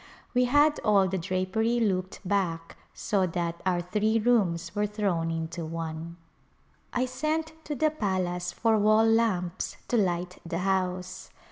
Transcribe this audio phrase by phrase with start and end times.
[0.33, 5.63] We had all the drapery looped back so that our three rooms were thrown into
[5.63, 6.17] one.
[6.91, 11.29] I sent to the palace for wall lamps to light the house.